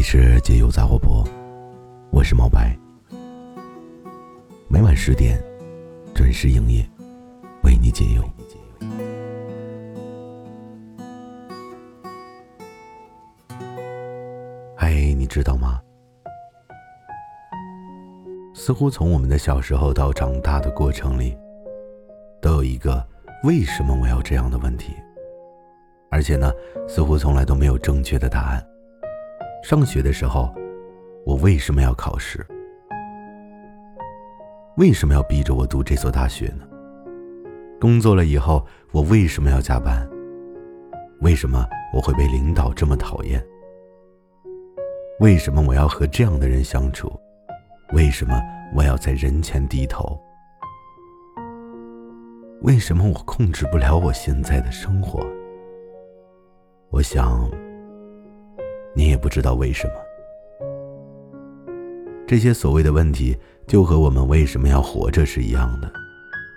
[0.00, 0.02] 你。
[0.02, 1.22] 是解忧杂货铺，
[2.10, 2.74] 我是毛白。
[4.66, 5.38] 每晚十点
[6.14, 6.82] 准时营业，
[7.64, 8.24] 为你解忧。
[14.74, 15.78] 嗨，你知道吗？
[18.54, 21.36] 似乎从我们的小时候到长大的过程里，
[22.40, 23.06] 都有一个
[23.44, 24.94] “为什么我要这样的”问题。
[26.10, 26.50] 而且呢，
[26.88, 28.66] 似乎从来都没有正确的答案。
[29.62, 30.52] 上学的时候，
[31.24, 32.44] 我为什么要考试？
[34.76, 36.66] 为什么要逼着我读这所大学呢？
[37.78, 40.08] 工作了以后，我为什么要加班？
[41.20, 43.44] 为什么我会被领导这么讨厌？
[45.20, 47.12] 为什么我要和这样的人相处？
[47.92, 48.40] 为什么
[48.74, 50.18] 我要在人前低头？
[52.62, 55.26] 为什么我控制不了我现在的生活？
[56.90, 57.50] 我想，
[58.94, 59.94] 你也不知道为什么。
[62.26, 65.90] 这些所谓的问题，就和我们为什么要活着是一样的，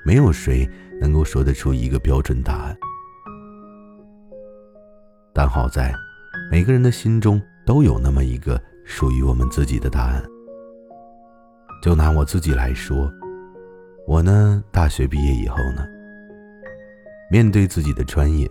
[0.05, 0.69] 没有谁
[1.01, 2.77] 能够说得出一个标准答案。
[5.33, 5.93] 但好在，
[6.51, 10.23] 每个人的心中都有那么一个属于我们自己的答案。
[11.81, 13.11] 就拿我自己来说，
[14.07, 15.83] 我呢，大学毕业以后呢，
[17.31, 18.47] 面对自己的专业。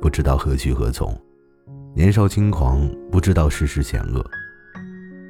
[0.00, 1.14] 不知道何去何从，
[1.98, 4.24] 年少轻狂，不知道世事险恶。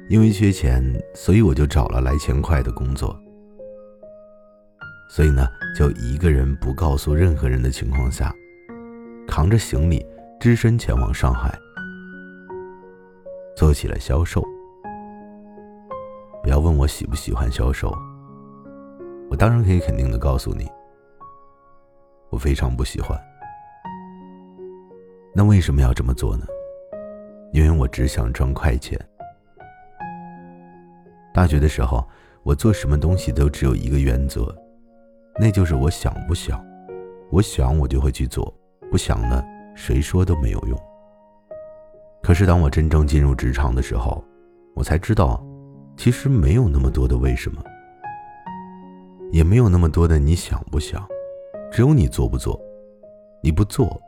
[0.07, 0.83] 因为缺钱，
[1.15, 3.19] 所以我就找了来钱快的工作。
[5.09, 8.31] 所以呢，就一个人不告诉任何人的情况下，
[9.27, 10.05] 扛着行李，
[10.39, 11.57] 只身前往上海，
[13.57, 14.45] 做起了销售。
[16.43, 17.91] 不要问我喜不喜欢销售，
[19.27, 20.67] 我当然可以肯定的告诉你，
[22.29, 23.19] 我非常不喜欢。
[25.33, 26.45] 那为什么要这么做呢？
[27.51, 28.99] 因为我只想赚快钱。
[31.33, 32.07] 大学的时候，
[32.43, 34.53] 我做什么东西都只有一个原则，
[35.39, 36.63] 那就是我想不想。
[37.31, 38.53] 我想，我就会去做；
[38.89, 39.43] 不想呢，
[39.75, 40.77] 谁说都没有用。
[42.21, 44.23] 可是当我真正进入职场的时候，
[44.75, 45.43] 我才知道，
[45.95, 47.63] 其实没有那么多的为什么，
[49.31, 51.07] 也没有那么多的你想不想，
[51.71, 52.59] 只有你做不做。
[53.41, 53.99] 你不做。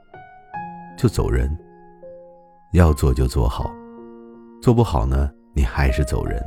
[0.98, 1.50] 就走人。
[2.74, 3.70] 要做就做好，
[4.62, 6.42] 做不好呢，你还是走人。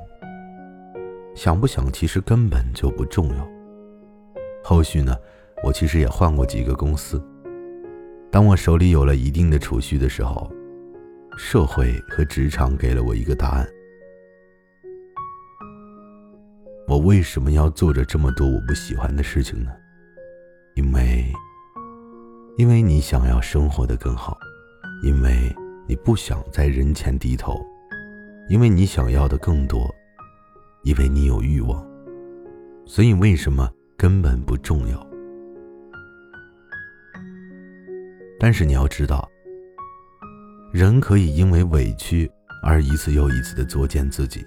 [1.35, 3.49] 想不想其实根本就不重要。
[4.63, 5.15] 后续呢，
[5.63, 7.23] 我其实也换过几个公司。
[8.31, 10.51] 当我手里有了一定的储蓄的时候，
[11.37, 13.69] 社会和职场给了我一个答案：
[16.89, 19.71] 我为什么要做着这么多我不喜欢的事情呢？
[20.75, 21.31] 因为。
[22.57, 24.39] 因为你想要生活的更好，
[25.03, 25.53] 因为
[25.87, 27.65] 你不想在人前低头，
[28.49, 29.93] 因为你想要的更多，
[30.83, 31.87] 因为你有欲望，
[32.87, 35.07] 所以为什么根本不重要？
[38.41, 39.29] 但是你要知道，
[40.73, 42.31] 人可以因为委屈
[42.63, 44.45] 而一次又一次的作践自己，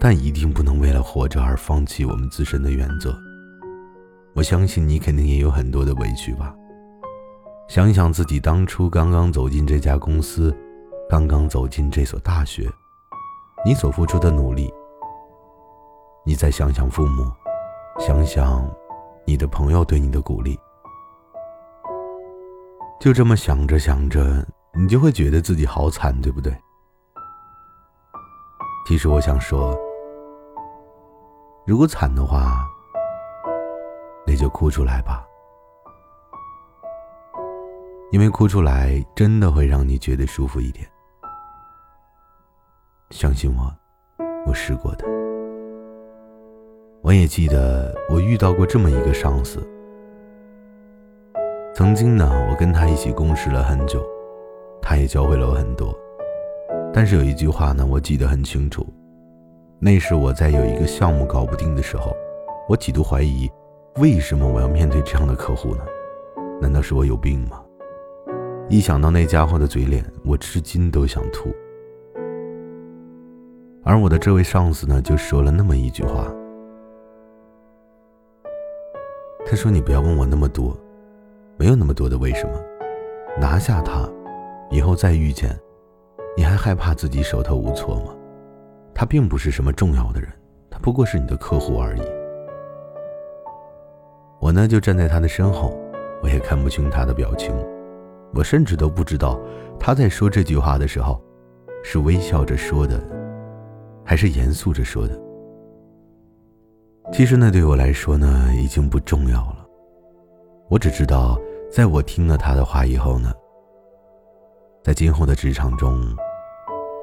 [0.00, 3.16] 但一定不能为了活着而放弃我们自身的原则。
[4.34, 6.54] 我相信你肯定也有很多的委屈吧。
[7.68, 10.56] 想想自己当初刚刚走进这家公司，
[11.06, 12.66] 刚刚走进这所大学，
[13.62, 14.72] 你所付出的努力。
[16.24, 17.30] 你再想想父母，
[17.98, 18.66] 想想
[19.26, 20.58] 你的朋友对你的鼓励，
[22.98, 26.56] 就这么想着想着，你就会觉得自己好惨，对不对？
[28.86, 29.78] 其实我想说，
[31.66, 32.66] 如果惨的话。
[34.26, 35.26] 那就哭出来吧，
[38.10, 40.86] 因为哭出来真的会让你觉得舒服一点。
[43.10, 43.70] 相信我，
[44.46, 45.04] 我试过的。
[47.02, 49.66] 我也记得我遇到过这么一个上司。
[51.74, 54.02] 曾经呢，我跟他一起共事了很久，
[54.80, 55.94] 他也教会了我很多。
[56.92, 58.86] 但是有一句话呢，我记得很清楚，
[59.78, 62.16] 那是我在有一个项目搞不定的时候，
[62.68, 63.48] 我几度怀疑。
[63.96, 65.84] 为什么我要面对这样的客户呢？
[66.60, 67.62] 难道是我有病吗？
[68.70, 71.48] 一想到那家伙的嘴脸，我至今都想吐。
[73.82, 76.30] 而我的这位上司呢，就说了那么一句话。
[79.46, 80.76] 他说：“你不要问我那么多，
[81.56, 82.60] 没有那么多的为什么。
[83.40, 84.06] 拿下他，
[84.70, 85.58] 以后再遇见，
[86.36, 88.14] 你还害怕自己手头无措吗？
[88.94, 90.30] 他并不是什么重要的人，
[90.68, 92.02] 他不过是你的客户而已。”
[94.40, 95.74] 我呢就站在他的身后，
[96.22, 97.54] 我也看不清他的表情，
[98.34, 99.40] 我甚至都不知道
[99.78, 101.20] 他在说这句话的时候，
[101.82, 103.02] 是微笑着说的，
[104.04, 105.18] 还是严肃着说的。
[107.12, 109.66] 其实那对我来说呢，已经不重要了。
[110.68, 111.38] 我只知道，
[111.72, 113.32] 在我听了他的话以后呢，
[114.82, 116.14] 在今后的职场中，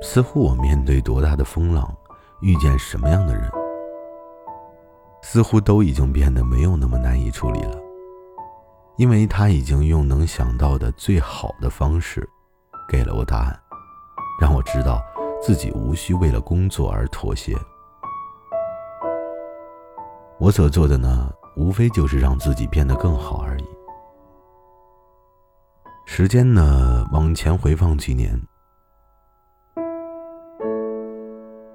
[0.04, 1.92] 似乎我面对多大的风浪，
[2.42, 3.50] 遇见什么样的人，
[5.24, 7.80] 似乎都已经变得没有那么难以处理了。
[8.98, 12.28] 因为他已经用能想到的最好的方式，
[12.88, 13.60] 给了我答案，
[14.40, 15.02] 让我知道
[15.42, 17.54] 自己无需为了工作而妥协。
[20.38, 23.66] 我所做的呢，无非就是让自己变得更好而已。
[26.06, 28.40] 时间呢，往前回放几年，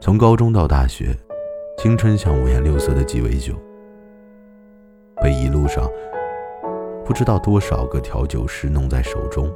[0.00, 1.14] 从高中到大学，
[1.76, 3.54] 青春像五颜六色的鸡尾酒，
[5.20, 5.84] 被一路上
[7.10, 9.52] 不知道多少个调酒师弄在手中，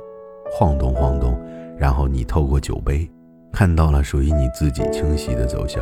[0.51, 1.41] 晃动晃动，
[1.79, 3.09] 然后你透过酒杯，
[3.53, 5.81] 看到了属于你自己清晰的走向。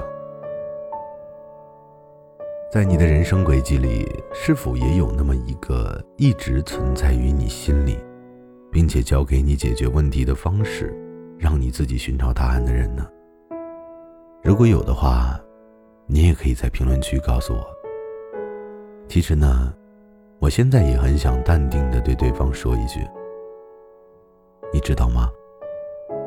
[2.71, 7.97] 在你的人生轨迹里，是否也有那么一个一直存在于你心里，
[8.71, 10.95] 并且教给你解决问题的方式，
[11.39, 13.09] 让你自己寻找答案的人呢？
[14.43, 15.41] 如果有的话，
[16.07, 17.67] 你也可以在评论区告诉我。
[19.09, 19.73] 其实呢，
[20.43, 22.99] 我现在也很想淡定的对对方说一句
[24.75, 25.31] ：“你知道吗？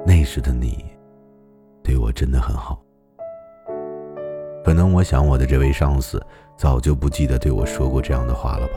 [0.07, 0.85] 那时的你，
[1.83, 2.81] 对我真的很好。”
[4.63, 6.25] 可能我想，我的这位上司
[6.55, 8.75] 早就不记得对我说过这样的话了吧。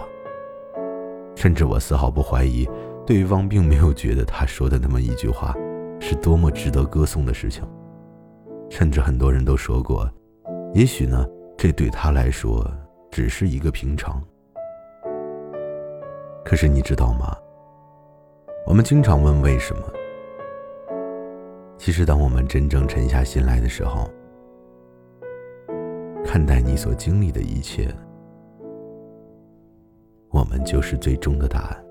[1.37, 2.69] 甚至我丝毫不怀疑，
[3.07, 5.55] 对方并没有觉得他说的那么一句话，
[6.01, 7.63] 是多么值得歌颂的事情。
[8.69, 10.11] 甚至很多人都说过，
[10.75, 11.25] 也许呢，
[11.57, 12.69] 这对他来说
[13.09, 14.21] 只是一个平常。
[16.49, 17.37] 可是你知道吗？
[18.67, 19.83] 我们经常问为什么，
[21.77, 24.11] 其实当我们真正沉下心来的时候。
[26.25, 27.95] 看待你所经历的一切，
[30.31, 31.88] 我们就是最终的答案。